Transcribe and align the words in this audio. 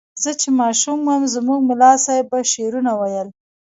زه 0.23 0.31
چې 0.41 0.49
ماشوم 0.59 0.99
وم 1.07 1.21
زموږ 1.35 1.59
ملا 1.69 1.91
صیب 2.05 2.25
به 2.31 2.39
شعرونه 2.51 2.91
ویل. 2.99 3.27